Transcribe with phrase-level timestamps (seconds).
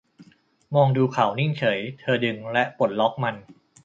[0.75, 3.35] มองดูเขานิ่งเฉย เธอดึงและปลดล็อกมัน